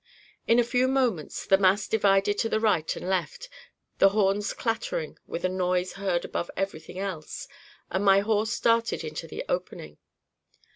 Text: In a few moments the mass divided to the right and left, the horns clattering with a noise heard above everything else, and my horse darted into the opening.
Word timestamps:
In 0.47 0.57
a 0.57 0.63
few 0.63 0.87
moments 0.87 1.45
the 1.45 1.59
mass 1.59 1.87
divided 1.87 2.39
to 2.39 2.49
the 2.49 2.59
right 2.59 2.95
and 2.95 3.07
left, 3.07 3.49
the 3.99 4.09
horns 4.09 4.51
clattering 4.51 5.19
with 5.27 5.43
a 5.43 5.47
noise 5.47 5.93
heard 5.93 6.25
above 6.25 6.49
everything 6.57 6.97
else, 6.97 7.47
and 7.91 8.03
my 8.03 8.21
horse 8.21 8.59
darted 8.59 9.03
into 9.03 9.27
the 9.27 9.45
opening. 9.47 9.99